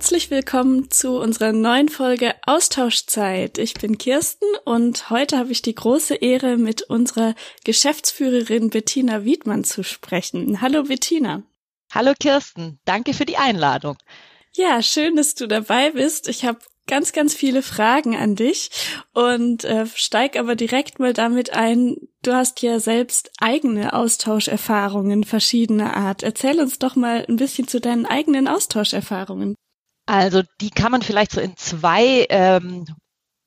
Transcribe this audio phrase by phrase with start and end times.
[0.00, 3.58] Herzlich willkommen zu unserer neuen Folge Austauschzeit.
[3.58, 7.34] Ich bin Kirsten und heute habe ich die große Ehre, mit unserer
[7.66, 10.62] Geschäftsführerin Bettina Wiedmann zu sprechen.
[10.62, 11.42] Hallo Bettina.
[11.92, 13.98] Hallo Kirsten, danke für die Einladung.
[14.54, 16.28] Ja, schön, dass du dabei bist.
[16.28, 18.70] Ich habe ganz, ganz viele Fragen an dich
[19.12, 21.96] und äh, steig aber direkt mal damit ein.
[22.22, 26.22] Du hast ja selbst eigene Austauscherfahrungen verschiedener Art.
[26.22, 29.56] Erzähl uns doch mal ein bisschen zu deinen eigenen Austauscherfahrungen.
[30.10, 32.84] Also die kann man vielleicht so in zwei ähm,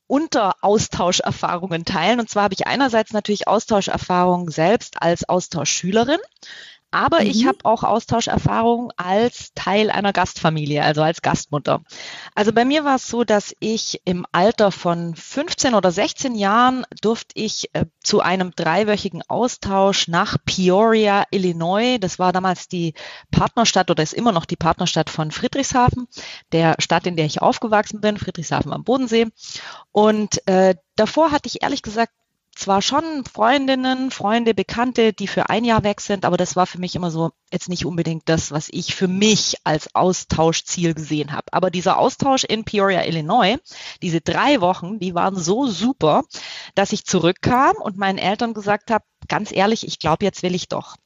[0.08, 2.22] Unteraustauscherfahrungen teilen.
[2.22, 6.20] Und zwar habe ich einerseits natürlich Austauscherfahrungen selbst als Austauschschülerin
[6.94, 7.28] aber mhm.
[7.28, 11.82] ich habe auch Austauscherfahrung als Teil einer Gastfamilie, also als Gastmutter.
[12.36, 16.86] Also bei mir war es so, dass ich im Alter von 15 oder 16 Jahren
[17.02, 21.98] durfte ich äh, zu einem dreiwöchigen Austausch nach Peoria, Illinois.
[22.00, 22.94] Das war damals die
[23.32, 26.08] Partnerstadt oder ist immer noch die Partnerstadt von Friedrichshafen,
[26.52, 29.28] der Stadt, in der ich aufgewachsen bin, Friedrichshafen am Bodensee.
[29.92, 32.14] Und äh, davor hatte ich ehrlich gesagt
[32.56, 36.80] zwar schon Freundinnen, Freunde, Bekannte, die für ein Jahr weg sind, aber das war für
[36.80, 41.52] mich immer so jetzt nicht unbedingt das, was ich für mich als Austauschziel gesehen habe.
[41.52, 43.58] Aber dieser Austausch in Peoria, Illinois,
[44.02, 46.24] diese drei Wochen, die waren so super,
[46.76, 50.68] dass ich zurückkam und meinen Eltern gesagt habe, ganz ehrlich, ich glaube, jetzt will ich
[50.68, 50.98] doch.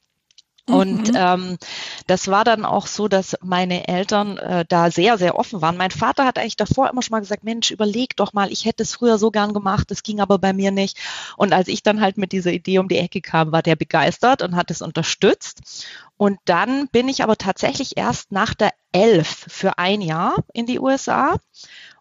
[0.68, 1.16] Und mhm.
[1.16, 1.58] ähm,
[2.06, 5.76] das war dann auch so, dass meine Eltern äh, da sehr, sehr offen waren.
[5.76, 8.82] Mein Vater hat eigentlich davor immer schon mal gesagt, Mensch, überleg doch mal, ich hätte
[8.82, 10.98] es früher so gern gemacht, das ging aber bei mir nicht.
[11.36, 14.42] Und als ich dann halt mit dieser Idee um die Ecke kam, war der begeistert
[14.42, 15.86] und hat es unterstützt.
[16.16, 20.80] Und dann bin ich aber tatsächlich erst nach der Elf für ein Jahr in die
[20.80, 21.36] USA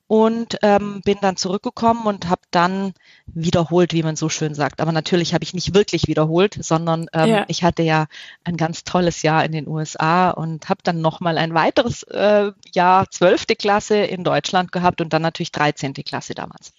[0.08, 2.94] und ähm, bin dann zurückgekommen und habe dann
[3.28, 4.80] wiederholt, wie man so schön sagt.
[4.80, 7.46] Aber natürlich habe ich nicht wirklich wiederholt, sondern ähm, ja.
[7.50, 8.08] ich hatte ja
[8.46, 13.12] ein ganz tolles Jahr in den USA und habe dann nochmal ein weiteres äh, Jahr,
[13.12, 16.72] zwölfte Klasse in Deutschland gehabt und dann natürlich dreizehnte Klasse damals.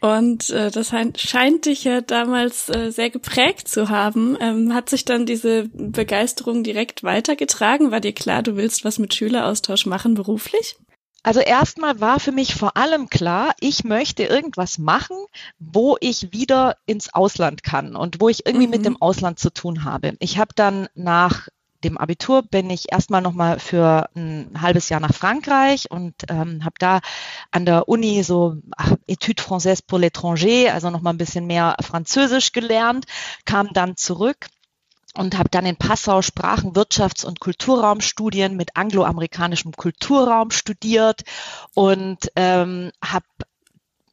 [0.00, 4.38] Und äh, das scheint dich ja damals äh, sehr geprägt zu haben.
[4.40, 7.90] Ähm, hat sich dann diese Begeisterung direkt weitergetragen?
[7.90, 10.76] War dir klar, du willst was mit Schüleraustausch machen beruflich?
[11.22, 15.16] Also erstmal war für mich vor allem klar, ich möchte irgendwas machen,
[15.58, 18.72] wo ich wieder ins Ausland kann und wo ich irgendwie mhm.
[18.72, 20.14] mit dem Ausland zu tun habe.
[20.20, 21.48] Ich habe dann nach
[21.84, 26.74] dem Abitur bin ich erstmal nochmal für ein halbes Jahr nach Frankreich und ähm, habe
[26.78, 27.00] da
[27.50, 32.52] an der Uni so ach, Etudes Françaises pour l'étranger, also nochmal ein bisschen mehr Französisch
[32.52, 33.06] gelernt,
[33.44, 34.48] kam dann zurück
[35.16, 41.22] und habe dann in Passau Sprachen, Wirtschafts- und Kulturraumstudien mit angloamerikanischem Kulturraum studiert
[41.74, 43.24] und ähm, habe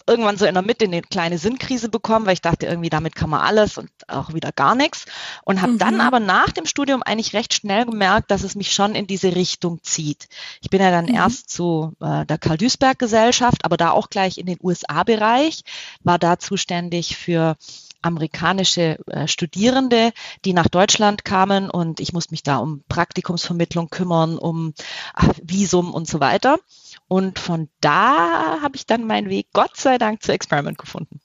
[0.08, 3.30] irgendwann so in der Mitte eine kleine Sinnkrise bekommen, weil ich dachte, irgendwie damit kann
[3.30, 5.06] man alles und auch wieder gar nichts.
[5.44, 5.80] Und habe mhm.
[5.80, 9.35] dann aber nach dem Studium eigentlich recht schnell gemerkt, dass es mich schon in diese
[9.35, 10.29] Richtung zieht.
[10.62, 11.16] Ich bin ja dann mhm.
[11.16, 15.64] erst zu äh, der Karl-Duisberg-Gesellschaft, aber da auch gleich in den USA-Bereich,
[16.03, 17.58] war da zuständig für
[18.02, 20.12] amerikanische äh, Studierende,
[20.46, 24.74] die nach Deutschland kamen und ich musste mich da um Praktikumsvermittlung kümmern, um
[25.16, 26.59] äh, Visum und so weiter.
[27.08, 31.19] Und von da habe ich dann meinen Weg, Gott sei Dank, zu Experiment gefunden.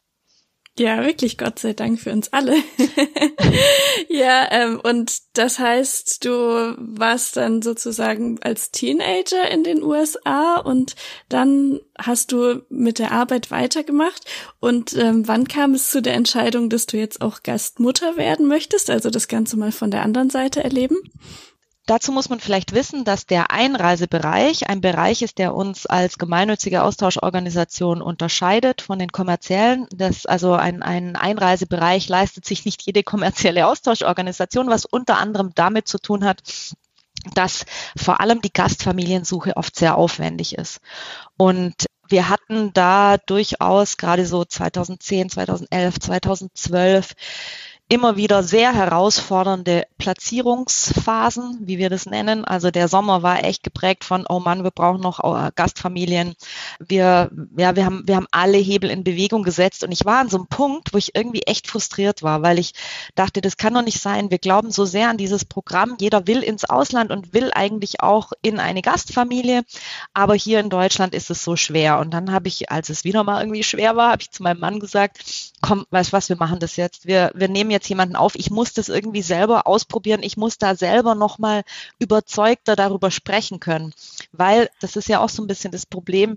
[0.78, 2.56] Ja, wirklich, Gott sei Dank für uns alle.
[4.08, 6.30] ja, ähm, und das heißt, du
[6.78, 10.96] warst dann sozusagen als Teenager in den USA und
[11.28, 14.24] dann hast du mit der Arbeit weitergemacht.
[14.60, 18.88] Und ähm, wann kam es zu der Entscheidung, dass du jetzt auch Gastmutter werden möchtest,
[18.88, 20.96] also das Ganze mal von der anderen Seite erleben?
[21.86, 26.84] Dazu muss man vielleicht wissen, dass der Einreisebereich ein Bereich ist, der uns als gemeinnützige
[26.84, 29.88] Austauschorganisation unterscheidet von den kommerziellen.
[29.90, 35.88] Das, also ein, ein Einreisebereich leistet sich nicht jede kommerzielle Austauschorganisation, was unter anderem damit
[35.88, 36.42] zu tun hat,
[37.34, 37.64] dass
[37.96, 40.80] vor allem die Gastfamiliensuche oft sehr aufwendig ist.
[41.36, 47.14] Und wir hatten da durchaus gerade so 2010, 2011, 2012
[47.92, 52.46] immer wieder sehr herausfordernde Platzierungsphasen, wie wir das nennen.
[52.46, 56.34] Also der Sommer war echt geprägt von, oh Mann, wir brauchen noch äh, Gastfamilien.
[56.78, 59.84] Wir, ja, wir haben, wir haben alle Hebel in Bewegung gesetzt.
[59.84, 62.72] Und ich war an so einem Punkt, wo ich irgendwie echt frustriert war, weil ich
[63.14, 64.30] dachte, das kann doch nicht sein.
[64.30, 65.98] Wir glauben so sehr an dieses Programm.
[66.00, 69.64] Jeder will ins Ausland und will eigentlich auch in eine Gastfamilie.
[70.14, 71.98] Aber hier in Deutschland ist es so schwer.
[71.98, 74.60] Und dann habe ich, als es wieder mal irgendwie schwer war, habe ich zu meinem
[74.60, 77.06] Mann gesagt, komm, weißt was, wir machen das jetzt.
[77.06, 78.34] Wir, wir nehmen jetzt jemanden auf.
[78.34, 80.22] Ich muss das irgendwie selber ausprobieren.
[80.22, 81.62] Ich muss da selber nochmal
[81.98, 83.92] überzeugter darüber sprechen können.
[84.32, 86.36] Weil das ist ja auch so ein bisschen das Problem,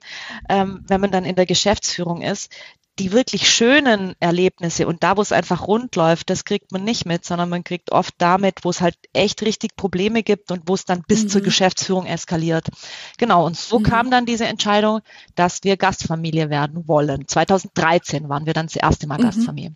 [0.50, 2.50] ähm, wenn man dann in der Geschäftsführung ist
[2.97, 7.06] die wirklich schönen Erlebnisse und da, wo es einfach rund läuft, das kriegt man nicht
[7.06, 10.75] mit, sondern man kriegt oft damit, wo es halt echt richtig Probleme gibt und wo
[10.75, 11.30] es dann bis mhm.
[11.30, 12.69] zur Geschäftsführung eskaliert.
[13.18, 13.83] Genau, und so mhm.
[13.83, 15.01] kam dann diese Entscheidung,
[15.36, 17.27] dass wir Gastfamilie werden wollen.
[17.27, 19.24] 2013 waren wir dann das erste Mal mhm.
[19.24, 19.75] Gastfamilie.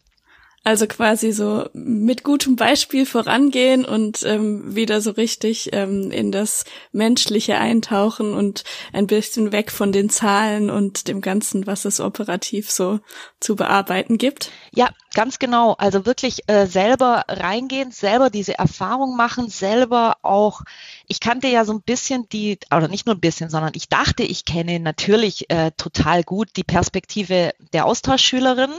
[0.63, 6.65] Also quasi so mit gutem Beispiel vorangehen und ähm, wieder so richtig ähm, in das
[6.91, 12.69] Menschliche eintauchen und ein bisschen weg von den Zahlen und dem Ganzen, was es operativ
[12.69, 12.99] so
[13.39, 14.51] zu bearbeiten gibt.
[14.73, 15.73] Ja, ganz genau.
[15.73, 20.61] Also wirklich äh, selber reingehen, selber diese Erfahrung machen, selber auch
[21.09, 24.23] ich kannte ja so ein bisschen die, oder nicht nur ein bisschen, sondern ich dachte,
[24.23, 28.71] ich kenne natürlich äh, total gut die Perspektive der Austauschschülerin,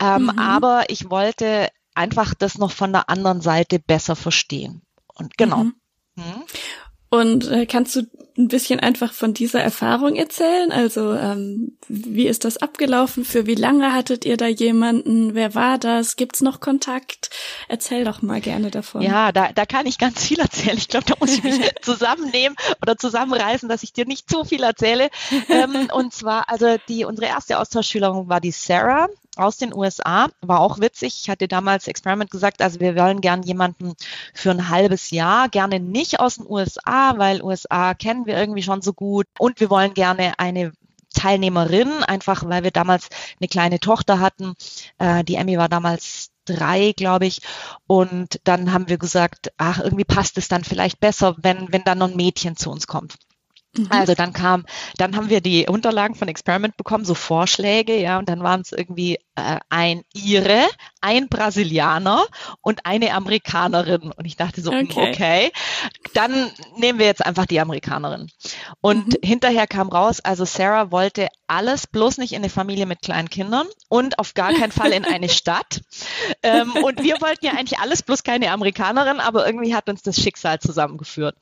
[0.00, 0.38] ähm, mhm.
[0.38, 4.82] aber ich wollte einfach das noch von der anderen Seite besser verstehen.
[5.14, 5.64] Und genau.
[5.64, 5.74] Mhm.
[6.14, 6.44] Mhm.
[7.08, 8.02] Und äh, kannst du
[8.38, 10.70] ein bisschen einfach von dieser Erfahrung erzählen?
[10.72, 13.24] Also ähm, wie ist das abgelaufen?
[13.24, 15.34] Für wie lange hattet ihr da jemanden?
[15.34, 16.16] Wer war das?
[16.16, 17.30] Gibt's noch Kontakt?
[17.68, 19.02] Erzähl doch mal gerne davon.
[19.02, 20.76] Ja, da, da kann ich ganz viel erzählen.
[20.76, 24.62] Ich glaube, da muss ich mich zusammennehmen oder zusammenreißen, dass ich dir nicht zu viel
[24.62, 25.08] erzähle.
[25.48, 30.28] Ähm, und zwar, also die unsere erste Austauschschülerin war die Sarah aus den USA.
[30.40, 31.20] War auch witzig.
[31.22, 33.94] Ich hatte damals Experiment gesagt, also wir wollen gern jemanden
[34.34, 38.82] für ein halbes Jahr, gerne nicht aus den USA, weil USA kennen wir irgendwie schon
[38.82, 39.26] so gut.
[39.38, 40.72] Und wir wollen gerne eine
[41.14, 43.08] Teilnehmerin, einfach weil wir damals
[43.40, 44.54] eine kleine Tochter hatten.
[44.98, 47.40] Äh, die Emmy war damals drei, glaube ich.
[47.86, 51.98] Und dann haben wir gesagt, ach, irgendwie passt es dann vielleicht besser, wenn, wenn dann
[51.98, 53.16] noch ein Mädchen zu uns kommt.
[53.76, 53.88] Mhm.
[53.90, 54.64] Also dann kam,
[54.96, 58.72] dann haben wir die Unterlagen von Experiment bekommen, so Vorschläge, ja, und dann waren es
[58.72, 60.66] irgendwie ein Ire,
[61.00, 62.24] ein Brasilianer
[62.62, 64.12] und eine Amerikanerin.
[64.12, 65.52] Und ich dachte so, hm, okay, okay
[66.16, 68.28] dann nehmen wir jetzt einfach die Amerikanerin.
[68.80, 69.16] Und mhm.
[69.22, 73.66] hinterher kam raus, also Sarah wollte alles, bloß nicht in eine Familie mit kleinen Kindern
[73.88, 75.82] und auf gar keinen Fall in eine Stadt.
[76.42, 80.16] Ähm, und wir wollten ja eigentlich alles, bloß keine Amerikanerin, aber irgendwie hat uns das
[80.16, 81.36] Schicksal zusammengeführt.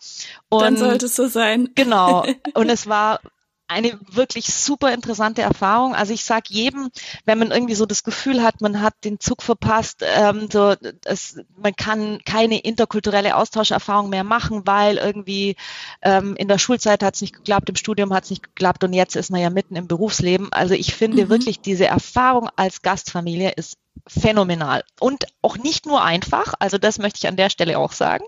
[0.48, 1.70] Und Dann sollte es so sein.
[1.74, 2.24] Genau.
[2.54, 3.20] Und es war
[3.66, 5.94] eine wirklich super interessante Erfahrung.
[5.94, 6.90] Also ich sage jedem,
[7.24, 10.74] wenn man irgendwie so das Gefühl hat, man hat den Zug verpasst, ähm, so,
[11.04, 15.56] es, man kann keine interkulturelle Austauscherfahrung mehr machen, weil irgendwie
[16.02, 18.92] ähm, in der Schulzeit hat es nicht geklappt, im Studium hat es nicht geklappt und
[18.92, 20.52] jetzt ist man ja mitten im Berufsleben.
[20.52, 21.28] Also ich finde mhm.
[21.30, 26.54] wirklich, diese Erfahrung als Gastfamilie ist phänomenal und auch nicht nur einfach.
[26.58, 28.24] Also das möchte ich an der Stelle auch sagen.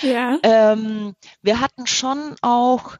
[0.00, 0.38] Ja.
[0.42, 2.96] Ähm, wir hatten schon auch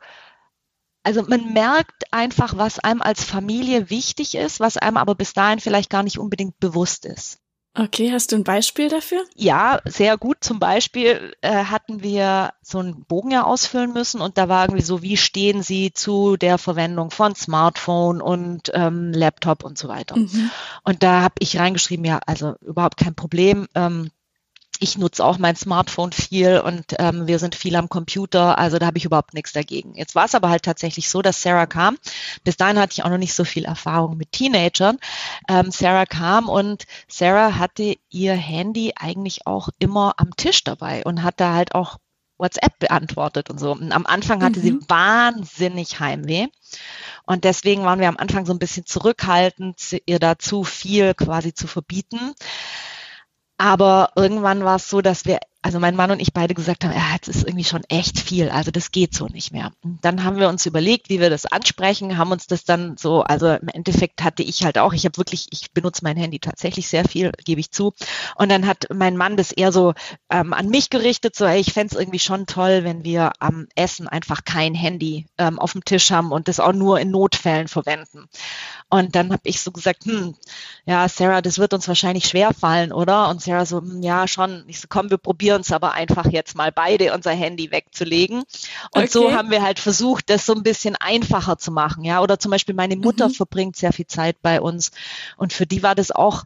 [1.02, 5.60] also man merkt einfach, was einem als Familie wichtig ist, was einem aber bis dahin
[5.60, 7.38] vielleicht gar nicht unbedingt bewusst ist.
[7.78, 9.24] Okay, hast du ein Beispiel dafür?
[9.36, 10.38] Ja, sehr gut.
[10.40, 14.82] Zum Beispiel äh, hatten wir so einen Bogen ja ausfüllen müssen und da war irgendwie
[14.82, 20.16] so, wie stehen Sie zu der Verwendung von Smartphone und ähm, Laptop und so weiter.
[20.16, 20.50] Mhm.
[20.82, 23.68] Und da habe ich reingeschrieben, ja, also überhaupt kein Problem.
[23.76, 24.10] Ähm,
[24.80, 28.86] ich nutze auch mein Smartphone viel und ähm, wir sind viel am Computer, also da
[28.86, 29.94] habe ich überhaupt nichts dagegen.
[29.94, 31.98] Jetzt war es aber halt tatsächlich so, dass Sarah kam.
[32.44, 34.98] Bis dahin hatte ich auch noch nicht so viel Erfahrung mit Teenagern.
[35.48, 41.22] Ähm, Sarah kam und Sarah hatte ihr Handy eigentlich auch immer am Tisch dabei und
[41.22, 41.98] hat da halt auch
[42.38, 43.72] WhatsApp beantwortet und so.
[43.72, 44.64] Und am Anfang hatte mhm.
[44.64, 46.46] sie wahnsinnig Heimweh.
[47.26, 51.66] Und deswegen waren wir am Anfang so ein bisschen zurückhaltend, ihr dazu viel quasi zu
[51.66, 52.34] verbieten.
[53.60, 56.92] Aber irgendwann war es so, dass wir also mein Mann und ich beide gesagt haben,
[56.92, 59.72] ja, jetzt ist irgendwie schon echt viel, also das geht so nicht mehr.
[59.82, 63.22] Und dann haben wir uns überlegt, wie wir das ansprechen, haben uns das dann so,
[63.22, 66.88] also im Endeffekt hatte ich halt auch, ich habe wirklich, ich benutze mein Handy tatsächlich
[66.88, 67.92] sehr viel, gebe ich zu.
[68.36, 69.92] Und dann hat mein Mann das eher so
[70.30, 73.68] ähm, an mich gerichtet, so, ey, ich fände es irgendwie schon toll, wenn wir am
[73.74, 77.68] Essen einfach kein Handy ähm, auf dem Tisch haben und das auch nur in Notfällen
[77.68, 78.28] verwenden.
[78.88, 80.34] Und dann habe ich so gesagt, hm,
[80.86, 83.28] ja, Sarah, das wird uns wahrscheinlich schwer fallen, oder?
[83.28, 84.64] Und Sarah so, hm, ja, schon.
[84.66, 88.38] Ich so, komm, wir probieren wir uns aber einfach jetzt mal beide unser Handy wegzulegen.
[88.38, 88.46] Und
[88.94, 89.08] okay.
[89.08, 92.04] so haben wir halt versucht, das so ein bisschen einfacher zu machen.
[92.04, 93.34] Ja, oder zum Beispiel meine Mutter mhm.
[93.34, 94.92] verbringt sehr viel Zeit bei uns.
[95.36, 96.44] Und für die war das auch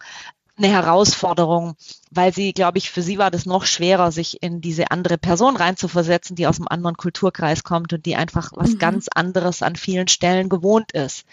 [0.56, 1.76] eine Herausforderung,
[2.10, 5.56] weil sie, glaube ich, für sie war das noch schwerer, sich in diese andere Person
[5.56, 8.78] reinzuversetzen, die aus einem anderen Kulturkreis kommt und die einfach was mhm.
[8.78, 11.26] ganz anderes an vielen Stellen gewohnt ist.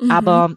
[0.00, 0.10] Mhm.
[0.10, 0.56] Aber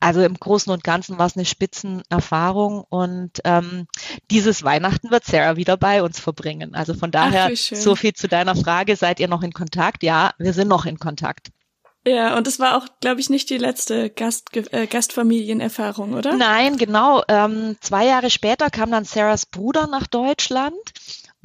[0.00, 3.86] also im Großen und Ganzen war es eine Spitzenerfahrung und ähm,
[4.30, 6.74] dieses Weihnachten wird Sarah wieder bei uns verbringen.
[6.74, 10.02] Also von daher Ach, so viel zu deiner Frage, seid ihr noch in Kontakt?
[10.02, 11.48] Ja, wir sind noch in Kontakt.
[12.06, 16.36] Ja, und es war auch, glaube ich, nicht die letzte Gast, äh, Gastfamilienerfahrung, oder?
[16.36, 17.24] Nein, genau.
[17.26, 20.74] Ähm, zwei Jahre später kam dann Sarahs Bruder nach Deutschland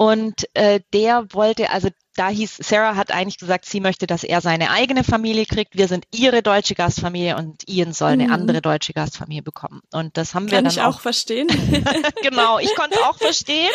[0.02, 4.40] Und äh, der wollte, also da hieß, Sarah hat eigentlich gesagt, sie möchte, dass er
[4.40, 5.76] seine eigene Familie kriegt.
[5.76, 8.32] Wir sind ihre deutsche Gastfamilie und Ian soll eine mhm.
[8.32, 9.80] andere deutsche Gastfamilie bekommen.
[9.92, 11.46] Und das haben Kann wir dann ich auch, auch verstehen.
[12.22, 13.70] genau, ich konnte auch verstehen.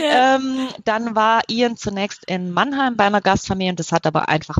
[0.00, 0.34] Ja.
[0.34, 4.58] Ähm, dann war Ian zunächst in Mannheim bei einer Gastfamilie und das hat aber einfach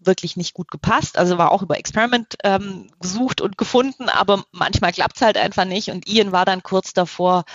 [0.00, 1.16] wirklich nicht gut gepasst.
[1.16, 5.64] Also war auch über Experiment ähm, gesucht und gefunden, aber manchmal klappt es halt einfach
[5.64, 5.88] nicht.
[5.88, 7.46] Und Ian war dann kurz davor,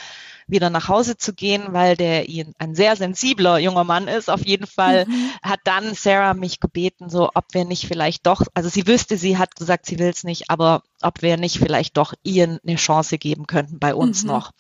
[0.47, 4.29] wieder nach Hause zu gehen, weil der Ian ein sehr sensibler junger Mann ist.
[4.29, 5.29] Auf jeden Fall mhm.
[5.43, 9.37] hat dann Sarah mich gebeten, so ob wir nicht vielleicht doch, also sie wüsste, sie
[9.37, 13.17] hat gesagt, sie will es nicht, aber ob wir nicht vielleicht doch Ian eine Chance
[13.17, 14.29] geben könnten bei uns mhm.
[14.29, 14.51] noch.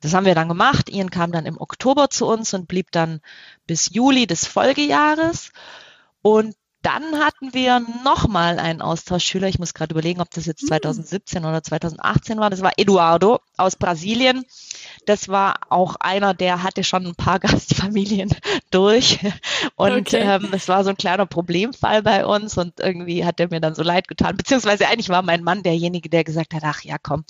[0.00, 0.90] Das haben wir dann gemacht.
[0.90, 3.20] Ian kam dann im Oktober zu uns und blieb dann
[3.66, 5.50] bis Juli des Folgejahres.
[6.20, 9.48] Und dann hatten wir nochmal einen Austauschschüler.
[9.48, 11.48] Ich muss gerade überlegen, ob das jetzt 2017 hm.
[11.48, 12.50] oder 2018 war.
[12.50, 14.44] Das war Eduardo aus Brasilien.
[15.04, 18.30] Das war auch einer, der hatte schon ein paar Gastfamilien
[18.70, 19.18] durch.
[19.74, 20.20] Und okay.
[20.20, 22.56] ähm, es war so ein kleiner Problemfall bei uns.
[22.56, 24.36] Und irgendwie hat er mir dann so leid getan.
[24.36, 27.24] Beziehungsweise eigentlich war mein Mann derjenige, der gesagt hat, ach ja, komm,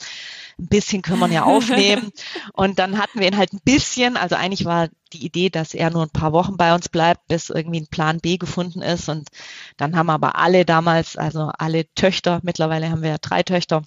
[0.58, 2.10] ein bisschen können wir ja aufnehmen.
[2.52, 5.90] und dann hatten wir ihn halt ein bisschen, also eigentlich war die Idee, dass er
[5.90, 9.08] nur ein paar Wochen bei uns bleibt, bis irgendwie ein Plan B gefunden ist.
[9.08, 9.28] Und
[9.76, 13.82] dann haben aber alle damals, also alle Töchter, mittlerweile haben wir ja drei Töchter,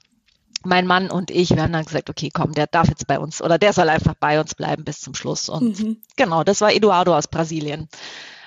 [0.63, 3.41] mein Mann und ich, wir haben dann gesagt, okay, komm, der darf jetzt bei uns
[3.41, 5.49] oder der soll einfach bei uns bleiben bis zum Schluss.
[5.49, 5.97] Und mhm.
[6.15, 7.87] genau, das war Eduardo aus Brasilien.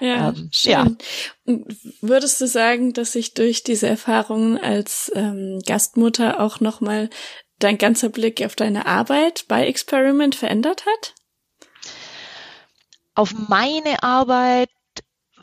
[0.00, 0.99] Ja, ähm, schön.
[1.47, 1.56] Ja.
[2.00, 7.11] Würdest du sagen, dass sich durch diese Erfahrungen als ähm, Gastmutter auch nochmal
[7.59, 11.14] dein ganzer Blick auf deine Arbeit bei Experiment verändert hat?
[13.14, 14.68] Auf meine Arbeit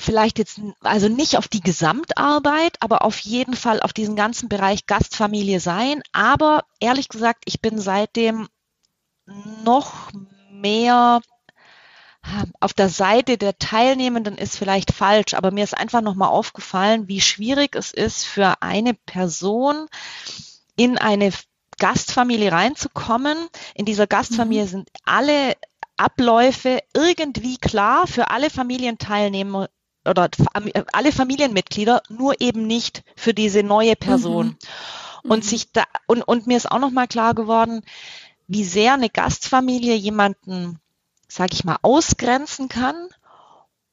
[0.01, 4.85] vielleicht jetzt, also nicht auf die Gesamtarbeit, aber auf jeden Fall auf diesen ganzen Bereich
[4.85, 6.01] Gastfamilie sein.
[6.11, 8.47] Aber ehrlich gesagt, ich bin seitdem
[9.63, 10.11] noch
[10.49, 11.21] mehr
[12.59, 17.21] auf der Seite der Teilnehmenden ist vielleicht falsch, aber mir ist einfach nochmal aufgefallen, wie
[17.21, 19.87] schwierig es ist für eine Person
[20.75, 21.31] in eine
[21.79, 23.37] Gastfamilie reinzukommen.
[23.73, 24.69] In dieser Gastfamilie mhm.
[24.69, 25.55] sind alle
[25.97, 29.67] Abläufe irgendwie klar für alle Familienteilnehmer
[30.05, 30.29] oder
[30.91, 34.57] alle Familienmitglieder, nur eben nicht für diese neue Person.
[35.23, 35.31] Mhm.
[35.31, 35.47] Und mhm.
[35.47, 37.83] sich da und, und mir ist auch noch mal klar geworden,
[38.47, 40.79] wie sehr eine Gastfamilie jemanden,
[41.27, 42.95] sage ich mal, ausgrenzen kann,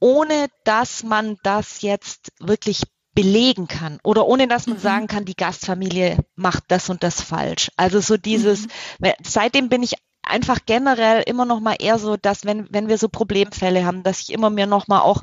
[0.00, 2.82] ohne dass man das jetzt wirklich
[3.14, 4.82] belegen kann oder ohne dass man mhm.
[4.82, 7.70] sagen kann, die Gastfamilie macht das und das falsch.
[7.76, 8.68] Also so dieses,
[9.00, 9.12] mhm.
[9.22, 13.08] seitdem bin ich einfach generell immer noch mal eher so, dass wenn, wenn wir so
[13.08, 15.22] Problemfälle haben, dass ich immer mir noch mal auch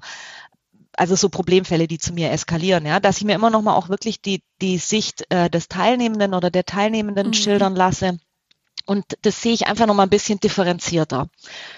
[0.98, 3.90] also so Problemfälle, die zu mir eskalieren, ja, dass ich mir immer noch mal auch
[3.90, 7.34] wirklich die die Sicht äh, des Teilnehmenden oder der Teilnehmenden mhm.
[7.34, 8.18] schildern lasse
[8.86, 11.30] und das sehe ich einfach noch mal ein bisschen differenzierter.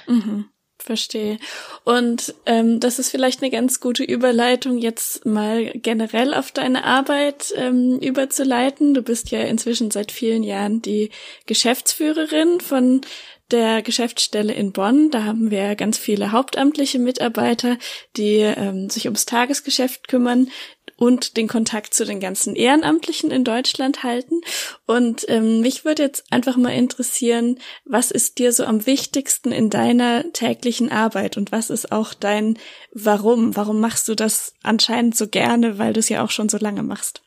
[0.08, 0.50] Mhm.
[0.80, 1.40] Verstehe.
[1.86, 7.52] Und ähm, das ist vielleicht eine ganz gute Überleitung, jetzt mal generell auf deine Arbeit
[7.56, 8.94] ähm, überzuleiten.
[8.94, 11.10] Du bist ja inzwischen seit vielen Jahren die
[11.48, 13.02] Geschäftsführerin von
[13.52, 15.10] der Geschäftsstelle in Bonn.
[15.12, 17.78] Da haben wir ganz viele hauptamtliche Mitarbeiter,
[18.16, 20.50] die ähm, sich ums Tagesgeschäft kümmern,
[20.98, 24.42] und den Kontakt zu den ganzen Ehrenamtlichen in Deutschland halten.
[24.86, 29.70] Und ähm, mich würde jetzt einfach mal interessieren, was ist dir so am wichtigsten in
[29.70, 32.58] deiner täglichen Arbeit und was ist auch dein
[32.92, 33.56] Warum?
[33.56, 36.84] Warum machst du das anscheinend so gerne, weil du es ja auch schon so lange
[36.84, 37.22] machst?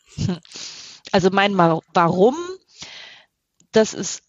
[1.12, 2.36] Also mein Warum,
[3.72, 4.22] das ist,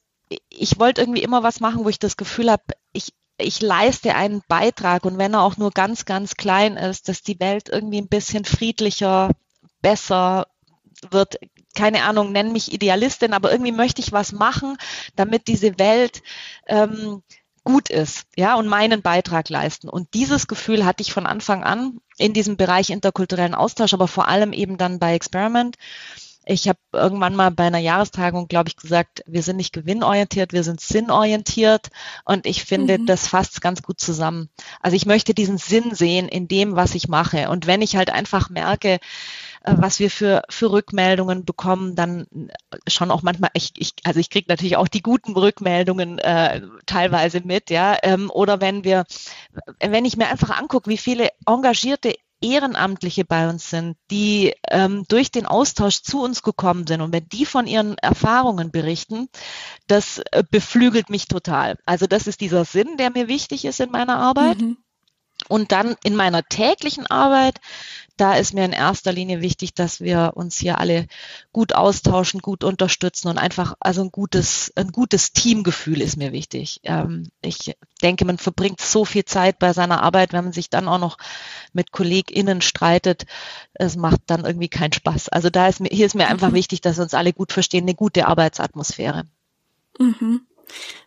[0.49, 4.41] ich wollte irgendwie immer was machen, wo ich das Gefühl habe, ich, ich leiste einen
[4.47, 8.07] Beitrag und wenn er auch nur ganz, ganz klein ist, dass die Welt irgendwie ein
[8.07, 9.31] bisschen friedlicher,
[9.81, 10.47] besser
[11.09, 11.37] wird.
[11.75, 14.77] Keine Ahnung, nenn mich Idealistin, aber irgendwie möchte ich was machen,
[15.15, 16.21] damit diese Welt
[16.67, 17.23] ähm,
[17.63, 19.87] gut ist, ja, und meinen Beitrag leisten.
[19.87, 24.27] Und dieses Gefühl hatte ich von Anfang an in diesem Bereich interkulturellen Austausch, aber vor
[24.27, 25.77] allem eben dann bei Experiment.
[26.45, 30.63] Ich habe irgendwann mal bei einer Jahrestagung, glaube ich, gesagt, wir sind nicht gewinnorientiert, wir
[30.63, 31.89] sind sinnorientiert.
[32.25, 33.05] Und ich finde, mhm.
[33.05, 34.49] das fasst ganz gut zusammen.
[34.79, 37.49] Also ich möchte diesen Sinn sehen in dem, was ich mache.
[37.49, 38.99] Und wenn ich halt einfach merke,
[39.63, 42.25] äh, was wir für, für Rückmeldungen bekommen, dann
[42.87, 47.41] schon auch manchmal, ich, ich, also ich kriege natürlich auch die guten Rückmeldungen äh, teilweise
[47.41, 47.97] mit, ja.
[48.01, 49.05] Ähm, oder wenn wir,
[49.79, 55.31] wenn ich mir einfach angucke, wie viele engagierte Ehrenamtliche bei uns sind, die ähm, durch
[55.31, 59.29] den Austausch zu uns gekommen sind und wenn die von ihren Erfahrungen berichten,
[59.87, 61.77] das äh, beflügelt mich total.
[61.85, 64.59] Also das ist dieser Sinn, der mir wichtig ist in meiner Arbeit.
[64.59, 64.77] Mhm.
[65.47, 67.59] Und dann in meiner täglichen Arbeit,
[68.17, 71.07] da ist mir in erster Linie wichtig, dass wir uns hier alle
[71.51, 76.81] gut austauschen, gut unterstützen und einfach, also ein gutes, ein gutes Teamgefühl ist mir wichtig.
[76.83, 80.87] Ähm, ich denke, man verbringt so viel Zeit bei seiner Arbeit, wenn man sich dann
[80.87, 81.17] auch noch
[81.73, 83.25] mit KollegInnen streitet.
[83.73, 85.29] Es macht dann irgendwie keinen Spaß.
[85.29, 86.55] Also da ist mir, hier ist mir einfach mhm.
[86.55, 89.25] wichtig, dass wir uns alle gut verstehen, eine gute Arbeitsatmosphäre.
[89.99, 90.41] Mhm.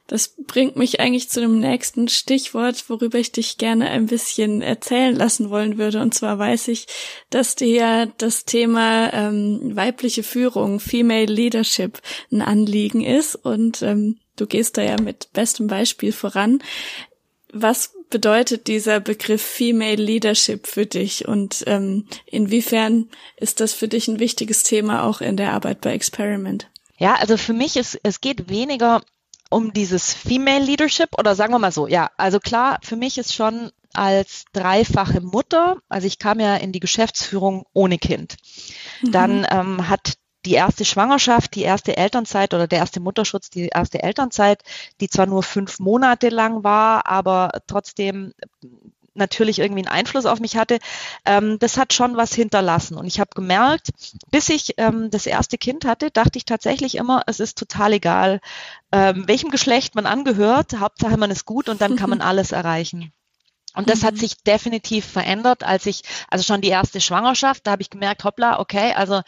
[0.07, 5.17] Das bringt mich eigentlich zu dem nächsten Stichwort, worüber ich dich gerne ein bisschen erzählen
[5.17, 6.03] lassen wollen würde.
[6.03, 6.87] Und zwar weiß ich,
[7.31, 13.35] dass dir ja das Thema ähm, weibliche Führung, Female Leadership, ein Anliegen ist.
[13.35, 16.63] Und ähm, du gehst da ja mit bestem Beispiel voran.
[17.51, 24.07] Was bedeutet dieser Begriff Female Leadership für dich und ähm, inwiefern ist das für dich
[24.07, 26.69] ein wichtiges Thema auch in der Arbeit bei Experiment?
[26.99, 29.03] Ja, also für mich ist es geht weniger
[29.55, 33.33] um dieses Female Leadership oder sagen wir mal so, ja, also klar, für mich ist
[33.33, 38.35] schon als dreifache Mutter, also ich kam ja in die Geschäftsführung ohne Kind.
[39.03, 39.13] Mhm.
[39.13, 44.03] Dann ähm, hat die erste Schwangerschaft, die erste Elternzeit oder der erste Mutterschutz, die erste
[44.03, 44.63] Elternzeit,
[45.01, 48.33] die zwar nur fünf Monate lang war, aber trotzdem
[49.15, 50.79] natürlich irgendwie einen Einfluss auf mich hatte,
[51.25, 52.97] ähm, das hat schon was hinterlassen.
[52.97, 53.91] Und ich habe gemerkt,
[54.31, 58.41] bis ich ähm, das erste Kind hatte, dachte ich tatsächlich immer, es ist total egal,
[58.93, 60.79] ähm, welchem Geschlecht man angehört.
[60.79, 63.13] Hauptsache man ist gut und dann kann man alles erreichen.
[63.75, 64.07] Und das mhm.
[64.07, 68.25] hat sich definitiv verändert, als ich, also schon die erste Schwangerschaft, da habe ich gemerkt,
[68.25, 69.23] hoppla, okay, also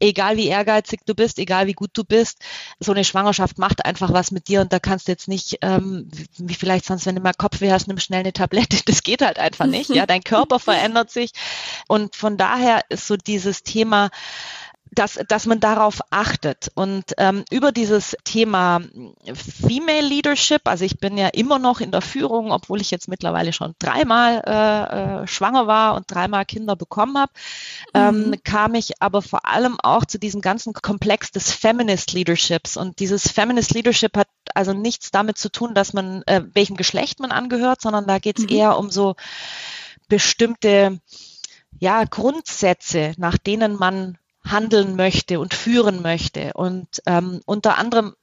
[0.00, 2.38] egal wie ehrgeizig du bist, egal wie gut du bist,
[2.80, 6.10] so eine Schwangerschaft macht einfach was mit dir und da kannst du jetzt nicht, ähm,
[6.36, 9.38] wie vielleicht sonst, wenn du mal Kopfweh hast, nimm schnell eine Tablette, das geht halt
[9.38, 11.30] einfach nicht, ja, dein Körper verändert sich
[11.88, 14.10] und von daher ist so dieses Thema,
[14.94, 16.70] dass, dass man darauf achtet.
[16.74, 18.80] Und ähm, über dieses Thema
[19.34, 23.52] Female Leadership, also ich bin ja immer noch in der Führung, obwohl ich jetzt mittlerweile
[23.52, 27.32] schon dreimal äh, äh, schwanger war und dreimal Kinder bekommen habe,
[27.94, 28.42] ähm, mhm.
[28.44, 32.76] kam ich aber vor allem auch zu diesem ganzen Komplex des Feminist Leaderships.
[32.76, 37.20] Und dieses Feminist Leadership hat also nichts damit zu tun, dass man, äh, welchem Geschlecht
[37.20, 38.50] man angehört, sondern da geht es mhm.
[38.50, 39.16] eher um so
[40.08, 41.00] bestimmte
[41.78, 46.52] ja, Grundsätze, nach denen man handeln möchte und führen möchte.
[46.54, 48.14] Und ähm, unter anderem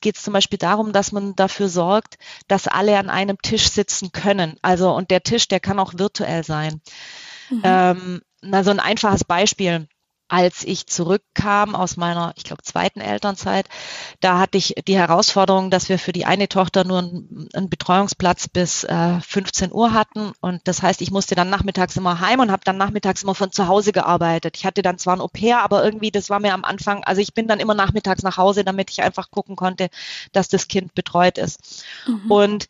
[0.00, 4.12] geht es zum Beispiel darum, dass man dafür sorgt, dass alle an einem Tisch sitzen
[4.12, 4.56] können.
[4.62, 6.80] Also und der Tisch, der kann auch virtuell sein.
[7.50, 7.62] Mhm.
[7.64, 8.20] Ähm,
[8.52, 9.88] also ein einfaches Beispiel
[10.28, 13.68] als ich zurückkam aus meiner, ich glaube, zweiten Elternzeit,
[14.20, 18.48] da hatte ich die Herausforderung, dass wir für die eine Tochter nur einen, einen Betreuungsplatz
[18.48, 20.32] bis äh, 15 Uhr hatten.
[20.40, 23.52] Und das heißt, ich musste dann nachmittags immer heim und habe dann nachmittags immer von
[23.52, 24.56] zu Hause gearbeitet.
[24.56, 27.34] Ich hatte dann zwar ein Au-pair, aber irgendwie, das war mir am Anfang, also ich
[27.34, 29.88] bin dann immer nachmittags nach Hause, damit ich einfach gucken konnte,
[30.32, 31.84] dass das Kind betreut ist.
[32.06, 32.30] Mhm.
[32.30, 32.68] Und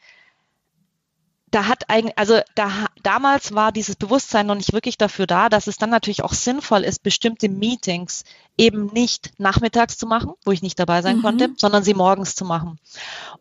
[1.51, 5.67] da hat eigentlich, also da, damals war dieses Bewusstsein noch nicht wirklich dafür da, dass
[5.67, 8.25] es dann natürlich auch sinnvoll ist, bestimmte Meetings
[8.57, 11.23] eben nicht nachmittags zu machen, wo ich nicht dabei sein mhm.
[11.23, 12.79] konnte, sondern sie morgens zu machen.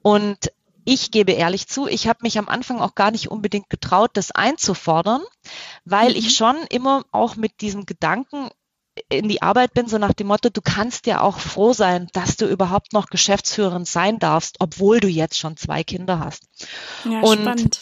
[0.02, 0.52] Und
[0.86, 4.32] ich gebe ehrlich zu, ich habe mich am Anfang auch gar nicht unbedingt getraut, das
[4.32, 5.22] einzufordern,
[5.84, 6.16] weil mhm.
[6.16, 8.50] ich schon immer auch mit diesem Gedanken
[9.10, 12.38] in die Arbeit bin, so nach dem Motto, du kannst ja auch froh sein, dass
[12.38, 16.44] du überhaupt noch Geschäftsführerin sein darfst, obwohl du jetzt schon zwei Kinder hast.
[17.06, 17.80] Ja, und spannend.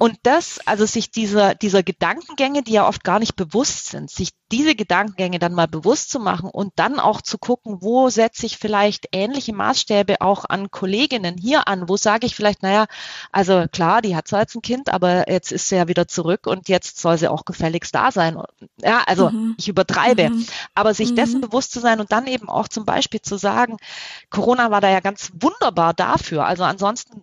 [0.00, 4.30] Und das, also sich dieser, dieser Gedankengänge, die ja oft gar nicht bewusst sind, sich
[4.50, 8.56] diese Gedankengänge dann mal bewusst zu machen und dann auch zu gucken, wo setze ich
[8.56, 12.86] vielleicht ähnliche Maßstäbe auch an Kolleginnen hier an, wo sage ich vielleicht, naja,
[13.30, 16.46] also klar, die hat zwar jetzt ein Kind, aber jetzt ist sie ja wieder zurück
[16.46, 18.42] und jetzt soll sie auch gefälligst da sein.
[18.82, 19.54] Ja, also mhm.
[19.58, 20.46] ich übertreibe, mhm.
[20.74, 21.42] aber sich dessen mhm.
[21.42, 23.76] bewusst zu sein und dann eben auch zum Beispiel zu sagen,
[24.30, 26.46] Corona war da ja ganz wunderbar dafür.
[26.46, 27.22] Also ansonsten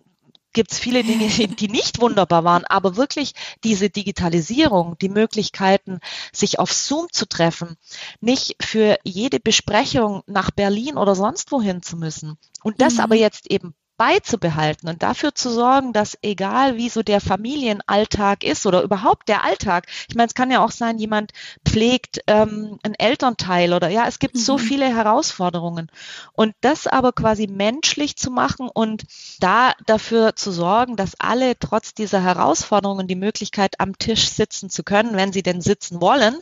[0.52, 3.32] gibt es viele Dinge, die nicht wunderbar waren, aber wirklich
[3.64, 6.00] diese Digitalisierung, die Möglichkeiten,
[6.32, 7.76] sich auf Zoom zu treffen,
[8.20, 12.38] nicht für jede Besprechung nach Berlin oder sonst wohin zu müssen.
[12.62, 13.00] Und das mhm.
[13.00, 18.64] aber jetzt eben beizubehalten und dafür zu sorgen, dass egal wie so der Familienalltag ist
[18.64, 21.32] oder überhaupt der Alltag, ich meine, es kann ja auch sein, jemand
[21.68, 24.40] pflegt ähm, ein Elternteil oder ja, es gibt mhm.
[24.40, 25.90] so viele Herausforderungen
[26.32, 29.02] und das aber quasi menschlich zu machen und
[29.40, 34.84] da dafür zu sorgen, dass alle trotz dieser Herausforderungen die Möglichkeit am Tisch sitzen zu
[34.84, 36.38] können, wenn sie denn sitzen wollen,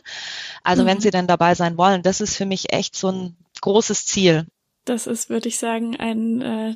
[0.63, 0.87] also mhm.
[0.87, 4.45] wenn sie denn dabei sein wollen, das ist für mich echt so ein großes Ziel.
[4.87, 6.75] Das ist, würde ich sagen, ein äh,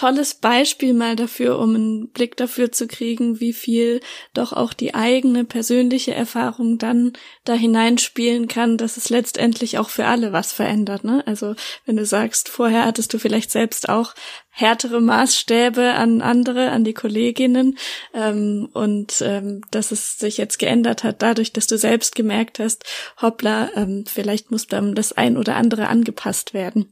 [0.00, 4.00] tolles Beispiel mal dafür, um einen Blick dafür zu kriegen, wie viel
[4.32, 7.12] doch auch die eigene persönliche Erfahrung dann
[7.44, 11.04] da hineinspielen kann, dass es letztendlich auch für alle was verändert.
[11.04, 11.22] Ne?
[11.26, 11.54] Also
[11.84, 14.14] wenn du sagst, vorher hattest du vielleicht selbst auch
[14.48, 17.76] härtere Maßstäbe an andere, an die Kolleginnen
[18.14, 22.84] ähm, und ähm, dass es sich jetzt geändert hat, dadurch, dass du selbst gemerkt hast,
[23.20, 26.90] hoppla, ähm, vielleicht muss dann das ein oder andere angepasst werden.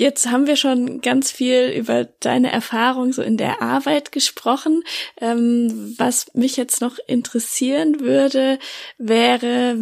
[0.00, 4.82] Jetzt haben wir schon ganz viel über deine Erfahrung so in der Arbeit gesprochen.
[5.20, 8.58] Ähm, was mich jetzt noch interessieren würde,
[8.96, 9.76] wäre,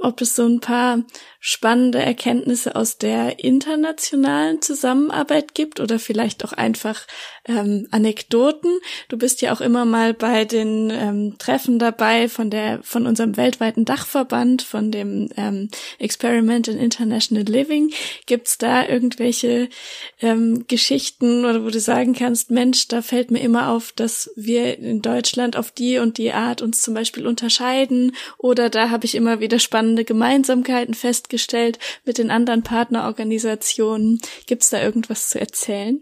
[0.00, 1.04] ob es so ein paar
[1.40, 7.06] spannende Erkenntnisse aus der internationalen Zusammenarbeit gibt oder vielleicht auch einfach
[7.50, 8.78] ähm, Anekdoten.
[9.08, 13.36] Du bist ja auch immer mal bei den ähm, Treffen dabei von der von unserem
[13.36, 17.92] weltweiten Dachverband, von dem ähm, Experiment in International Living.
[18.26, 19.68] Gibt's da irgendwelche
[20.20, 24.78] ähm, Geschichten oder wo du sagen kannst, Mensch, da fällt mir immer auf, dass wir
[24.78, 29.14] in Deutschland auf die und die Art uns zum Beispiel unterscheiden oder da habe ich
[29.14, 34.20] immer wieder spannende Gemeinsamkeiten fest festgestellt mit den anderen Partnerorganisationen?
[34.46, 36.00] Gibt es da irgendwas zu erzählen?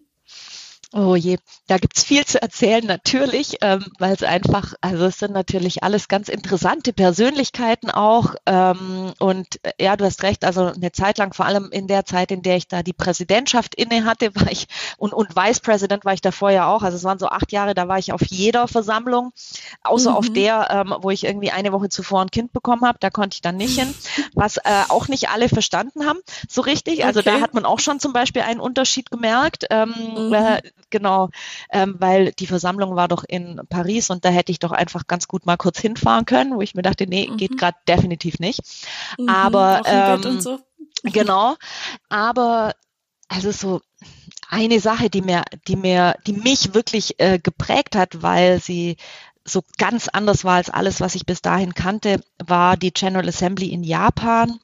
[0.95, 5.35] Oh je, da gibt's viel zu erzählen natürlich, ähm, weil es einfach, also es sind
[5.35, 8.37] natürlich alles ganz interessante Persönlichkeiten auch.
[8.47, 12.07] Ähm, und äh, ja, du hast recht, also eine Zeit lang, vor allem in der
[12.07, 16.07] Zeit, in der ich da die Präsidentschaft inne hatte, war ich und, und Vice President
[16.07, 16.83] war ich davor ja auch.
[16.83, 19.33] Also es waren so acht Jahre, da war ich auf jeder Versammlung,
[19.83, 20.17] außer mhm.
[20.17, 23.35] auf der, ähm, wo ich irgendwie eine Woche zuvor ein Kind bekommen habe, da konnte
[23.35, 23.95] ich dann nicht hin,
[24.33, 27.05] was äh, auch nicht alle verstanden haben, so richtig.
[27.05, 27.33] Also okay.
[27.33, 29.67] da hat man auch schon zum Beispiel einen Unterschied gemerkt.
[29.69, 30.33] Ähm, mhm.
[30.33, 31.31] äh, genau,
[31.71, 35.29] ähm, weil die Versammlung war doch in Paris und da hätte ich doch einfach ganz
[35.29, 37.37] gut mal kurz hinfahren können, wo ich mir dachte, nee, mhm.
[37.37, 38.61] geht gerade definitiv nicht.
[39.19, 40.59] Mhm, aber ähm, so.
[41.03, 41.57] genau,
[42.09, 42.75] aber
[43.29, 43.81] also so
[44.49, 48.97] eine Sache, die mir, die mir, die mich wirklich äh, geprägt hat, weil sie
[49.53, 53.69] so ganz anders war als alles, was ich bis dahin kannte, war die General Assembly
[53.69, 54.59] in Japan.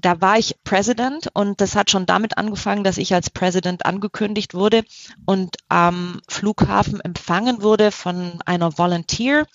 [0.00, 4.52] Da war ich President und das hat schon damit angefangen, dass ich als President angekündigt
[4.52, 4.82] wurde
[5.26, 9.46] und am Flughafen empfangen wurde von einer Volunteer.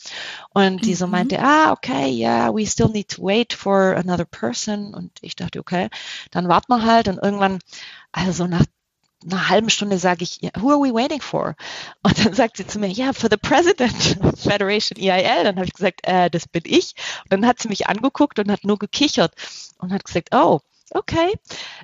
[0.53, 1.11] Und die so mhm.
[1.11, 4.93] meinte, ah, okay, yeah, we still need to wait for another person.
[4.93, 5.89] Und ich dachte, okay,
[6.31, 7.09] dann warten wir halt.
[7.09, 7.59] Und irgendwann,
[8.13, 8.63] also nach
[9.25, 11.55] einer halben Stunde sage ich, who are we waiting for?
[12.03, 15.43] Und dann sagt sie zu mir, ja, yeah, for the President of Federation EIL.
[15.43, 16.93] Dann habe ich gesagt, äh, das bin ich.
[17.23, 19.33] Und dann hat sie mich angeguckt und hat nur gekichert
[19.79, 20.59] und hat gesagt, oh,
[20.91, 21.33] okay.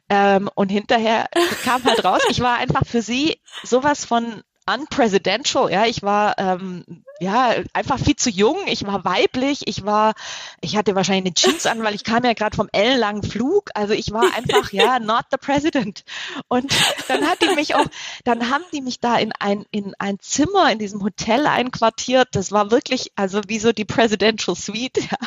[0.10, 1.28] Ähm, und hinterher
[1.64, 7.04] kam halt raus, ich war einfach für sie sowas von unpresidential, ja, ich war ähm,
[7.20, 10.14] ja einfach viel zu jung, ich war weiblich, ich war,
[10.62, 13.94] ich hatte wahrscheinlich eine Jeans an, weil ich kam ja gerade vom ellenlangen Flug, also
[13.94, 16.04] ich war einfach ja not the president.
[16.48, 16.74] Und
[17.08, 17.86] dann hat die mich auch,
[18.24, 22.30] dann haben die mich da in ein in ein Zimmer in diesem Hotel einquartiert.
[22.32, 24.98] Das war wirklich also wie so die presidential suite.
[24.98, 25.18] Ja.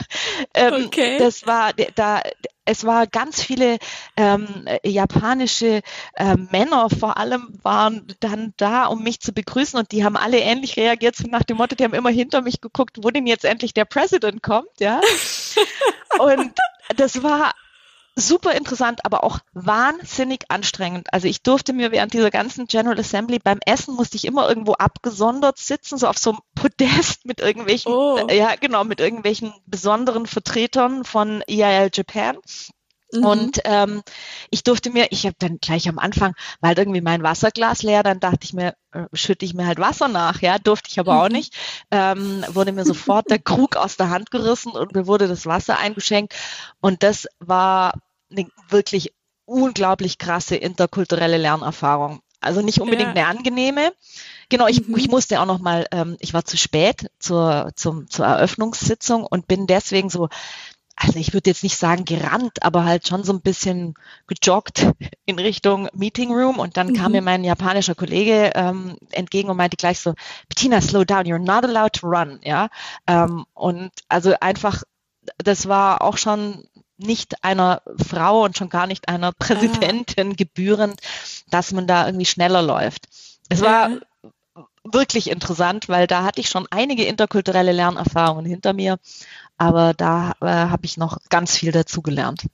[0.55, 1.19] Ähm, okay.
[1.19, 2.23] Das war da
[2.67, 3.79] es war ganz viele
[4.17, 5.81] ähm, japanische
[6.15, 10.39] äh, Männer vor allem waren dann da, um mich zu begrüßen und die haben alle
[10.39, 13.45] ähnlich reagiert, so nach dem Motto, die haben immer hinter mich geguckt, wo denn jetzt
[13.45, 15.01] endlich der President kommt, ja.
[16.19, 16.53] und
[16.97, 17.55] das war
[18.17, 21.13] super interessant, aber auch wahnsinnig anstrengend.
[21.13, 24.73] Also ich durfte mir während dieser ganzen General Assembly beim Essen musste ich immer irgendwo
[24.73, 28.27] abgesondert sitzen, so auf so einem Podest mit irgendwelchen, oh.
[28.27, 32.39] äh, ja genau, mit irgendwelchen besonderen Vertretern von EIL Japan.
[33.13, 33.25] Mhm.
[33.25, 34.03] Und ähm,
[34.51, 38.03] ich durfte mir, ich habe dann gleich am Anfang, weil halt irgendwie mein Wasserglas leer,
[38.03, 41.15] dann dachte ich mir, äh, schütte ich mir halt Wasser nach, ja, durfte ich aber
[41.15, 41.21] mhm.
[41.21, 41.55] auch nicht.
[41.91, 45.79] Ähm, wurde mir sofort der Krug aus der Hand gerissen und mir wurde das Wasser
[45.79, 46.35] eingeschenkt.
[46.81, 47.93] Und das war
[48.31, 49.13] eine wirklich
[49.45, 52.21] unglaublich krasse interkulturelle Lernerfahrung.
[52.41, 53.27] Also nicht unbedingt ja.
[53.27, 53.93] eine angenehme.
[54.49, 54.97] Genau, ich, mhm.
[54.97, 59.49] ich musste auch noch mal, ähm, ich war zu spät zur, zum, zur Eröffnungssitzung und
[59.49, 60.29] bin deswegen so,
[60.97, 63.95] also ich würde jetzt nicht sagen gerannt, aber halt schon so ein bisschen
[64.27, 64.87] gejoggt
[65.27, 66.95] in Richtung Meeting Room und dann mhm.
[66.95, 70.15] kam mir mein japanischer Kollege ähm, entgegen und meinte gleich so,
[70.49, 72.69] Bettina, slow down, you're not allowed to run, ja.
[73.07, 74.83] Ähm, und also einfach,
[75.39, 76.67] das war auch schon
[76.99, 80.35] nicht einer Frau und schon gar nicht einer Präsidentin ah.
[80.37, 81.01] gebührend,
[81.51, 83.09] dass man da irgendwie schneller läuft.
[83.49, 83.99] Es war ja.
[84.85, 88.99] wirklich interessant, weil da hatte ich schon einige interkulturelle Lernerfahrungen hinter mir,
[89.57, 92.47] aber da äh, habe ich noch ganz viel dazu gelernt.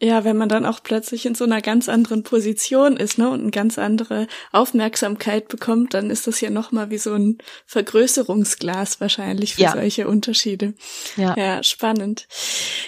[0.00, 3.40] Ja, wenn man dann auch plötzlich in so einer ganz anderen Position ist, ne, und
[3.40, 9.54] eine ganz andere Aufmerksamkeit bekommt, dann ist das ja nochmal wie so ein Vergrößerungsglas wahrscheinlich
[9.54, 9.72] für ja.
[9.72, 10.74] solche Unterschiede.
[11.16, 11.34] Ja.
[11.38, 12.28] ja, spannend.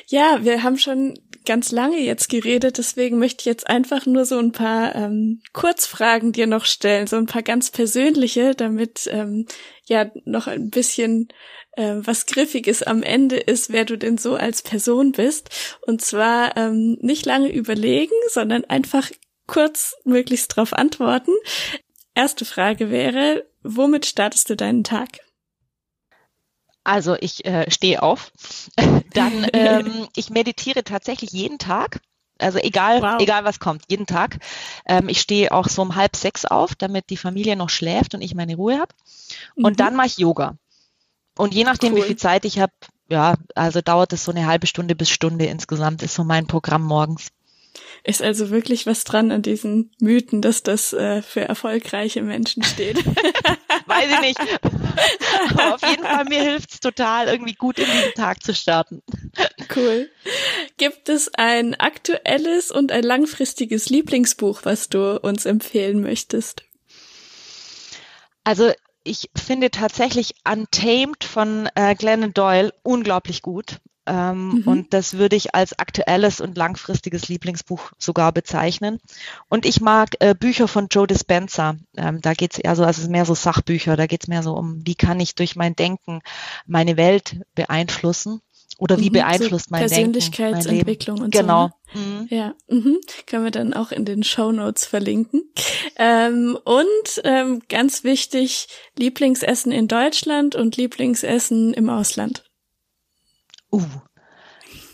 [0.09, 1.19] Ja, wir haben schon
[1.49, 6.33] ganz lange jetzt geredet, deswegen möchte ich jetzt einfach nur so ein paar ähm, Kurzfragen
[6.33, 9.47] dir noch stellen, so ein paar ganz persönliche, damit ähm,
[9.87, 11.29] ja noch ein bisschen
[11.73, 15.79] äh, was Griffiges am Ende ist, wer du denn so als Person bist.
[15.87, 19.11] Und zwar ähm, nicht lange überlegen, sondern einfach
[19.47, 21.33] kurz möglichst drauf antworten.
[22.15, 25.09] Erste Frage wäre, womit startest du deinen Tag?
[26.89, 28.33] Also ich äh, stehe auf,
[29.13, 32.01] dann ähm, ich meditiere tatsächlich jeden Tag.
[32.39, 33.21] Also egal, wow.
[33.21, 34.39] egal was kommt, jeden Tag.
[34.87, 38.23] Ähm, ich stehe auch so um halb sechs auf, damit die Familie noch schläft und
[38.23, 38.95] ich meine Ruhe habe.
[39.55, 39.77] Und mhm.
[39.77, 40.57] dann mache ich Yoga.
[41.37, 41.99] Und je nachdem, cool.
[41.99, 42.73] wie viel Zeit ich habe,
[43.11, 46.85] ja, also dauert es so eine halbe Stunde bis Stunde insgesamt, ist so mein Programm
[46.85, 47.29] morgens.
[48.05, 53.05] Ist also wirklich was dran an diesen Mythen, dass das äh, für erfolgreiche Menschen steht?
[53.87, 54.41] Weiß ich nicht.
[55.51, 59.03] Aber auf jeden Fall, mir hilft's total, irgendwie gut in diesen Tag zu starten.
[59.75, 60.11] Cool.
[60.77, 66.65] Gibt es ein aktuelles und ein langfristiges Lieblingsbuch, was du uns empfehlen möchtest?
[68.45, 68.73] Also
[69.05, 73.79] ich finde tatsächlich Untamed von äh, Glennon Doyle unglaublich gut.
[74.09, 74.63] Ähm, mhm.
[74.65, 78.99] Und das würde ich als aktuelles und langfristiges Lieblingsbuch sogar bezeichnen.
[79.49, 81.77] Und ich mag äh, Bücher von Joe Dispenza.
[81.97, 84.29] Ähm, da geht es eher so, also es ist mehr so Sachbücher, da geht es
[84.29, 86.21] mehr so um, wie kann ich durch mein Denken
[86.67, 88.41] meine Welt beeinflussen.
[88.81, 91.71] Oder wie mhm, beeinflusst so mein Persönlichkeitsentwicklung Denken, und genau.
[91.93, 91.95] so.
[91.95, 92.07] Genau.
[92.07, 92.27] Mhm.
[92.31, 92.99] Ja, mhm.
[93.27, 95.43] können wir dann auch in den Show Notes verlinken.
[95.97, 102.45] Ähm, und ähm, ganz wichtig, Lieblingsessen in Deutschland und Lieblingsessen im Ausland.
[103.71, 103.83] Uh.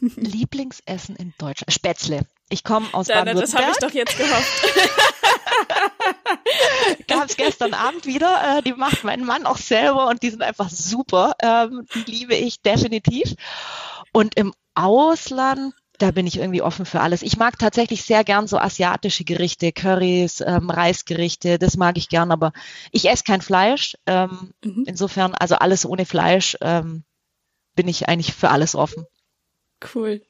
[0.01, 1.73] Lieblingsessen in Deutschland.
[1.73, 2.27] Spätzle.
[2.51, 3.51] Ich komme aus Baden-Württemberg.
[3.51, 4.65] Das habe ich doch jetzt gehofft.
[7.09, 8.59] Gab es gestern Abend wieder.
[8.59, 11.35] Äh, die macht mein Mann auch selber und die sind einfach super.
[11.43, 13.35] Ähm, die liebe ich definitiv.
[14.13, 17.23] Und im Ausland, da bin ich irgendwie offen für alles.
[17.23, 22.31] Ich mag tatsächlich sehr gern so asiatische Gerichte, Currys, ähm, Reisgerichte, das mag ich gern,
[22.31, 22.53] aber
[22.91, 23.97] ich esse kein Fleisch.
[24.07, 24.85] Ähm, mhm.
[24.87, 27.05] Insofern, also alles ohne Fleisch ähm,
[27.75, 29.07] bin ich eigentlich für alles offen.
[29.95, 30.23] Cool.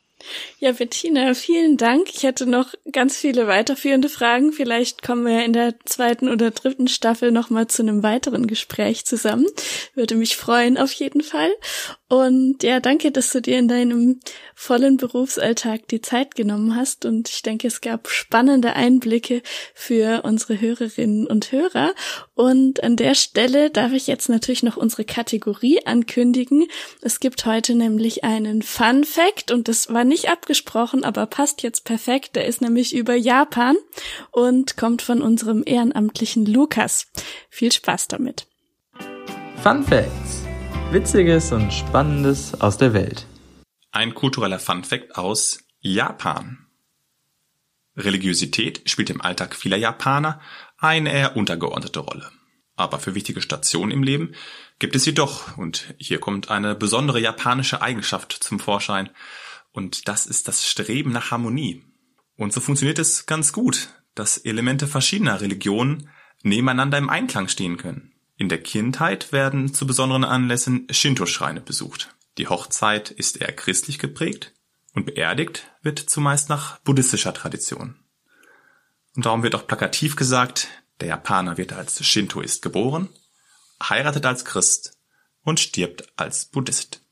[0.59, 2.09] Ja, Bettina, vielen Dank.
[2.15, 4.53] Ich hätte noch ganz viele weiterführende Fragen.
[4.53, 9.47] Vielleicht kommen wir in der zweiten oder dritten Staffel nochmal zu einem weiteren Gespräch zusammen.
[9.95, 11.53] Würde mich freuen, auf jeden Fall.
[12.09, 14.21] Und ja, danke, dass du dir in deinem
[14.55, 17.07] vollen Berufsalltag die Zeit genommen hast.
[17.07, 19.43] Und ich denke, es gab spannende Einblicke
[19.75, 21.95] für unsere Hörerinnen und Hörer.
[22.35, 26.67] Und an der Stelle darf ich jetzt natürlich noch unsere Kategorie ankündigen.
[27.01, 31.85] Es gibt heute nämlich einen Fun Fact und das war nicht abgesprochen, aber passt jetzt
[31.85, 32.37] perfekt.
[32.37, 33.77] Der ist nämlich über Japan
[34.31, 37.07] und kommt von unserem ehrenamtlichen Lukas.
[37.49, 38.47] Viel Spaß damit.
[39.63, 40.44] Fun Facts
[40.91, 43.27] Witziges und Spannendes aus der Welt.
[43.91, 46.67] Ein kultureller Funfact aus Japan.
[47.97, 50.41] Religiosität spielt im Alltag vieler Japaner
[50.79, 52.31] eine eher untergeordnete Rolle.
[52.77, 54.35] Aber für wichtige Stationen im Leben
[54.79, 59.11] gibt es sie doch, und hier kommt eine besondere japanische Eigenschaft zum Vorschein,
[59.73, 61.85] und das ist das Streben nach Harmonie.
[62.37, 66.09] Und so funktioniert es ganz gut, dass Elemente verschiedener Religionen
[66.43, 68.14] nebeneinander im Einklang stehen können.
[68.37, 72.15] In der Kindheit werden zu besonderen Anlässen Shinto-Schreine besucht.
[72.37, 74.53] Die Hochzeit ist eher christlich geprägt
[74.93, 77.97] und beerdigt wird zumeist nach buddhistischer Tradition.
[79.15, 80.69] Und darum wird auch plakativ gesagt,
[81.01, 83.09] der Japaner wird als Shintoist geboren,
[83.83, 84.99] heiratet als Christ
[85.43, 87.04] und stirbt als Buddhist.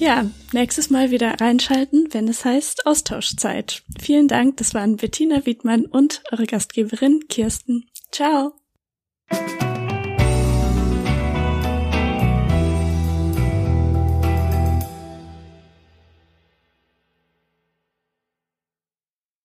[0.00, 3.82] Ja, nächstes Mal wieder reinschalten, wenn es heißt Austauschzeit.
[4.00, 7.84] Vielen Dank, das waren Bettina Wiedmann und eure Gastgeberin Kirsten.
[8.10, 8.54] Ciao!